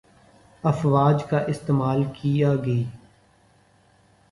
افواج 0.63 1.23
کا 1.23 1.39
استعمال 1.47 2.03
کیا 2.13 2.55
گی 2.55 2.83